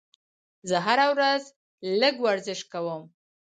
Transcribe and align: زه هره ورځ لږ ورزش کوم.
زه 0.69 0.77
هره 0.85 1.05
ورځ 1.13 1.43
لږ 2.01 2.15
ورزش 2.25 2.59
کوم. 2.71 3.01